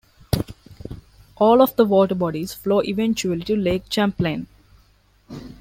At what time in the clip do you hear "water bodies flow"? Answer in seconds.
1.85-2.79